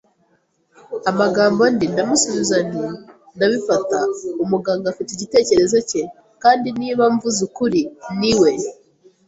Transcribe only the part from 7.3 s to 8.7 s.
ukuri, niwe